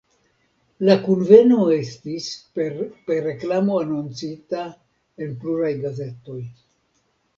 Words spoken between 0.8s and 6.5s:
La kunveno estis per reklamo anoncita en pluraj gazetoj.